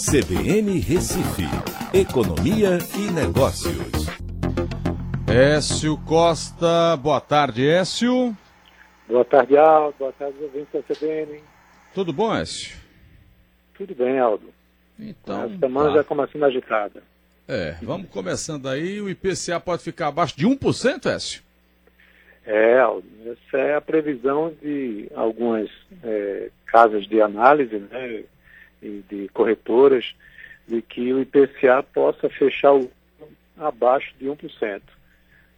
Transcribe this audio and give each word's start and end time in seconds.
CBN 0.00 0.80
Recife, 0.80 1.44
Economia 1.92 2.78
e 2.96 3.12
Negócios. 3.12 4.06
Écio 5.28 5.98
Costa, 6.08 6.96
boa 6.96 7.20
tarde, 7.20 7.68
Écio. 7.68 8.34
Boa 9.06 9.26
tarde, 9.26 9.58
Aldo. 9.58 9.94
Boa 9.98 10.12
tarde, 10.14 10.36
ouvintes 10.42 10.72
da 10.72 10.82
CBN. 10.82 11.42
Tudo 11.94 12.14
bom, 12.14 12.34
Écio? 12.34 12.78
Tudo 13.74 13.94
bem, 13.94 14.18
Aldo. 14.18 14.48
Então, 14.98 15.42
A 15.42 15.58
semana 15.58 15.90
tá. 15.90 15.96
já 15.96 16.04
começando 16.04 16.44
agitada. 16.44 17.02
É, 17.46 17.76
vamos 17.82 18.08
começando 18.08 18.70
aí. 18.70 19.02
O 19.02 19.08
IPCA 19.10 19.60
pode 19.60 19.82
ficar 19.82 20.06
abaixo 20.06 20.34
de 20.34 20.46
1%, 20.46 21.14
Écio? 21.14 21.42
É, 22.46 22.78
Aldo, 22.78 23.06
essa 23.26 23.58
é 23.58 23.74
a 23.74 23.82
previsão 23.82 24.50
de 24.62 25.10
algumas 25.14 25.68
é, 26.02 26.50
casas 26.64 27.06
de 27.06 27.20
análise 27.20 27.76
né, 27.76 28.24
e 28.82 29.02
de 29.08 29.28
corretoras 29.28 30.14
de 30.66 30.80
que 30.82 31.12
o 31.12 31.20
IPCA 31.20 31.82
possa 31.82 32.28
fechar 32.28 32.74
o 32.74 32.90
abaixo 33.58 34.14
de 34.18 34.26
1%. 34.26 34.80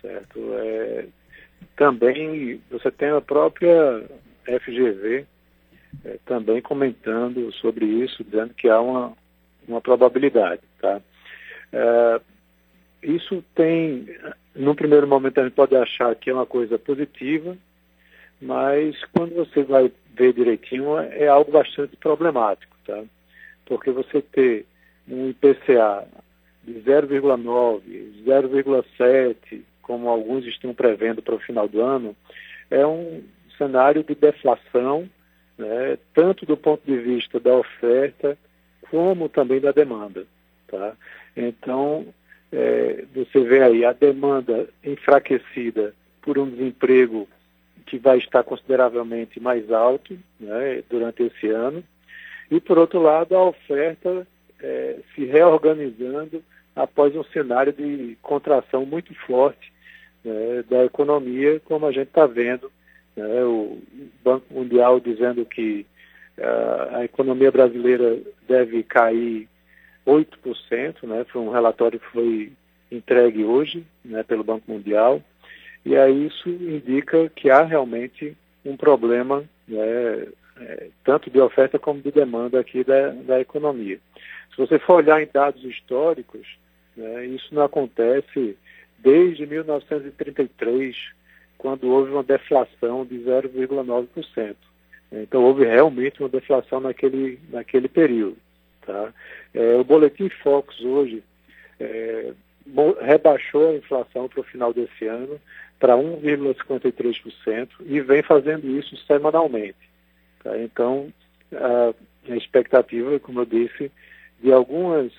Certo? 0.00 0.40
É, 0.54 1.06
também 1.76 2.60
você 2.70 2.90
tem 2.90 3.10
a 3.10 3.20
própria 3.20 4.04
FGV 4.60 5.26
é, 6.04 6.18
também 6.26 6.60
comentando 6.60 7.52
sobre 7.52 7.84
isso, 7.86 8.24
dizendo 8.24 8.54
que 8.54 8.68
há 8.68 8.80
uma, 8.80 9.12
uma 9.68 9.80
probabilidade. 9.80 10.62
Tá? 10.80 11.00
É, 11.72 12.20
isso 13.02 13.44
tem, 13.54 14.08
no 14.54 14.74
primeiro 14.74 15.06
momento 15.06 15.38
a 15.38 15.44
gente 15.44 15.54
pode 15.54 15.76
achar 15.76 16.14
que 16.14 16.30
é 16.30 16.34
uma 16.34 16.46
coisa 16.46 16.78
positiva, 16.78 17.56
mas 18.40 18.96
quando 19.12 19.34
você 19.34 19.62
vai 19.62 19.92
ver 20.14 20.32
direitinho 20.32 20.98
é 20.98 21.28
algo 21.28 21.52
bastante 21.52 21.96
problemático, 21.96 22.73
Porque 23.66 23.90
você 23.90 24.20
ter 24.20 24.66
um 25.08 25.30
IPCA 25.30 26.06
de 26.62 26.80
0,9, 26.80 28.24
0,7, 28.26 29.62
como 29.82 30.08
alguns 30.08 30.46
estão 30.46 30.74
prevendo 30.74 31.22
para 31.22 31.34
o 31.34 31.40
final 31.40 31.68
do 31.68 31.80
ano, 31.80 32.16
é 32.70 32.86
um 32.86 33.22
cenário 33.56 34.02
de 34.02 34.14
deflação, 34.14 35.08
né, 35.56 35.98
tanto 36.14 36.46
do 36.46 36.56
ponto 36.56 36.82
de 36.84 36.96
vista 36.96 37.38
da 37.38 37.54
oferta 37.54 38.36
como 38.90 39.28
também 39.28 39.60
da 39.60 39.72
demanda. 39.72 40.26
Tá? 40.66 40.94
Então, 41.36 42.06
é, 42.52 43.04
você 43.14 43.40
vê 43.40 43.62
aí 43.62 43.84
a 43.84 43.92
demanda 43.92 44.68
enfraquecida 44.82 45.94
por 46.22 46.38
um 46.38 46.48
desemprego 46.48 47.28
que 47.86 47.98
vai 47.98 48.18
estar 48.18 48.42
consideravelmente 48.42 49.38
mais 49.38 49.70
alto 49.70 50.18
né, 50.40 50.82
durante 50.88 51.22
esse 51.22 51.48
ano, 51.48 51.84
e, 52.50 52.60
por 52.60 52.78
outro 52.78 53.00
lado, 53.00 53.36
a 53.36 53.44
oferta 53.44 54.26
é, 54.60 54.98
se 55.14 55.24
reorganizando 55.24 56.42
após 56.74 57.14
um 57.14 57.24
cenário 57.24 57.72
de 57.72 58.16
contração 58.20 58.84
muito 58.84 59.14
forte 59.26 59.72
né, 60.24 60.64
da 60.68 60.84
economia, 60.84 61.60
como 61.64 61.86
a 61.86 61.92
gente 61.92 62.08
está 62.08 62.26
vendo, 62.26 62.70
né, 63.16 63.44
o 63.44 63.78
Banco 64.24 64.52
Mundial 64.52 64.98
dizendo 64.98 65.44
que 65.44 65.86
uh, 66.38 66.96
a 66.96 67.04
economia 67.04 67.52
brasileira 67.52 68.18
deve 68.48 68.82
cair 68.82 69.48
8%, 70.06 71.06
né, 71.06 71.24
foi 71.28 71.42
um 71.42 71.50
relatório 71.50 72.00
que 72.00 72.06
foi 72.06 72.52
entregue 72.90 73.44
hoje 73.44 73.86
né, 74.04 74.22
pelo 74.22 74.44
Banco 74.44 74.70
Mundial, 74.70 75.22
e 75.84 75.96
aí 75.96 76.26
isso 76.26 76.48
indica 76.48 77.28
que 77.28 77.50
há 77.50 77.62
realmente 77.62 78.36
um 78.64 78.76
problema 78.76 79.44
né, 79.68 80.26
é, 80.60 80.88
tanto 81.04 81.30
de 81.30 81.40
oferta 81.40 81.78
como 81.78 82.00
de 82.00 82.10
demanda 82.10 82.60
aqui 82.60 82.84
da, 82.84 83.10
da 83.10 83.40
economia. 83.40 83.98
Se 84.50 84.56
você 84.56 84.78
for 84.78 84.96
olhar 84.96 85.22
em 85.22 85.28
dados 85.32 85.64
históricos, 85.64 86.46
né, 86.96 87.26
isso 87.26 87.54
não 87.54 87.62
acontece 87.64 88.56
desde 88.98 89.46
1933, 89.46 90.96
quando 91.58 91.90
houve 91.90 92.12
uma 92.12 92.22
deflação 92.22 93.04
de 93.04 93.18
0,9%. 93.18 94.56
Então 95.12 95.42
houve 95.44 95.64
realmente 95.64 96.20
uma 96.20 96.28
deflação 96.28 96.80
naquele, 96.80 97.38
naquele 97.50 97.88
período. 97.88 98.36
Tá? 98.82 99.12
É, 99.52 99.76
o 99.76 99.84
Boletim 99.84 100.28
Focus 100.28 100.80
hoje 100.80 101.22
é, 101.80 102.32
rebaixou 103.00 103.70
a 103.70 103.74
inflação 103.74 104.28
para 104.28 104.40
o 104.40 104.44
final 104.44 104.72
desse 104.72 105.06
ano 105.06 105.40
para 105.78 105.96
1,53% 105.96 107.68
e 107.86 108.00
vem 108.00 108.22
fazendo 108.22 108.66
isso 108.78 108.96
semanalmente. 109.06 109.93
Tá? 110.44 110.56
Então, 110.58 111.12
a, 111.52 111.94
a, 112.30 112.36
expectativa, 112.36 113.18
como 113.18 113.40
eu 113.40 113.46
disse, 113.46 113.90
de 114.40 114.52
algumas, 114.52 115.10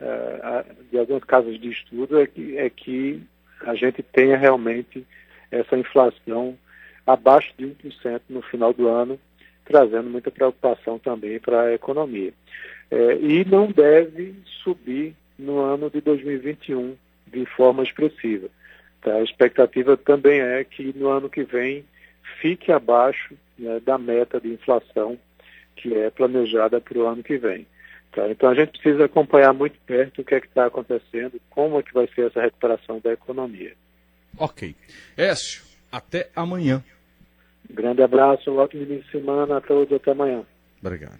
a, 0.00 0.64
de 0.90 0.98
algumas 0.98 1.24
casas 1.24 1.60
de 1.60 1.68
estudo 1.68 2.18
é 2.20 2.26
que, 2.26 2.56
é 2.56 2.70
que 2.70 3.22
a 3.62 3.74
gente 3.74 4.02
tenha 4.02 4.36
realmente 4.36 5.04
essa 5.50 5.76
inflação 5.76 6.56
abaixo 7.06 7.52
de 7.58 7.66
1% 7.66 8.20
no 8.28 8.40
final 8.42 8.72
do 8.72 8.88
ano, 8.88 9.18
trazendo 9.64 10.08
muita 10.08 10.30
preocupação 10.30 10.98
também 10.98 11.38
para 11.38 11.62
a 11.62 11.74
economia. 11.74 12.32
É, 12.90 13.16
e 13.16 13.44
não 13.44 13.70
deve 13.70 14.34
subir 14.62 15.14
no 15.38 15.58
ano 15.58 15.90
de 15.90 16.00
2021 16.00 16.96
de 17.26 17.44
forma 17.46 17.82
expressiva. 17.82 18.48
Tá? 19.02 19.14
A 19.14 19.22
expectativa 19.22 19.96
também 19.96 20.40
é 20.40 20.64
que 20.64 20.92
no 20.96 21.08
ano 21.08 21.28
que 21.28 21.44
vem 21.44 21.84
fique 22.40 22.72
abaixo 22.72 23.34
né, 23.58 23.80
da 23.80 23.98
meta 23.98 24.40
de 24.40 24.48
inflação 24.48 25.18
que 25.76 25.94
é 25.94 26.10
planejada 26.10 26.80
para 26.80 26.98
o 26.98 27.06
ano 27.06 27.22
que 27.22 27.38
vem. 27.38 27.66
Tá? 28.12 28.28
Então 28.30 28.48
a 28.50 28.54
gente 28.54 28.78
precisa 28.78 29.04
acompanhar 29.04 29.52
muito 29.52 29.78
perto 29.86 30.20
o 30.20 30.24
que 30.24 30.34
é 30.34 30.40
que 30.40 30.46
está 30.46 30.66
acontecendo, 30.66 31.40
como 31.50 31.78
é 31.78 31.82
que 31.82 31.94
vai 31.94 32.08
ser 32.14 32.26
essa 32.26 32.40
recuperação 32.40 33.00
da 33.00 33.12
economia. 33.12 33.74
Ok. 34.36 34.74
Écio, 35.16 35.62
até 35.90 36.30
amanhã. 36.34 36.82
Grande 37.70 38.02
abraço, 38.02 38.50
um 38.50 38.58
ótimo 38.58 38.82
início 38.82 39.04
de 39.04 39.10
semana 39.12 39.58
a 39.58 39.60
todos, 39.60 39.92
até 39.92 40.12
amanhã. 40.12 40.42
Obrigado. 40.80 41.18